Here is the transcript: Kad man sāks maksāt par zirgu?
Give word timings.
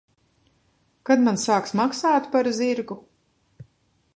Kad 1.09 1.21
man 1.27 1.37
sāks 1.43 1.75
maksāt 1.81 2.31
par 2.37 2.49
zirgu? 2.61 2.99